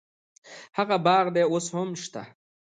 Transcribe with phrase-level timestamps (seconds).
[0.77, 2.23] هغه باغ دې اوس هم شته.